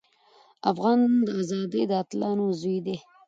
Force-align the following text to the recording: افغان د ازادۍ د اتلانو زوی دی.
افغان 0.71 0.99
د 1.25 1.27
ازادۍ 1.41 1.83
د 1.87 1.91
اتلانو 2.03 2.45
زوی 2.59 2.77
دی. 2.85 2.97